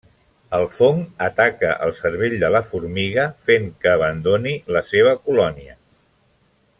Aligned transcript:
El 0.59 0.63
fong 0.77 1.01
ataca 1.25 1.73
el 1.87 1.93
cervell 1.99 2.33
de 2.45 2.49
la 2.55 2.63
formiga 2.71 3.27
fent 3.49 3.69
que 3.85 3.91
abandoni 3.99 4.55
la 4.77 4.83
seva 4.93 5.17
colònia. 5.29 5.77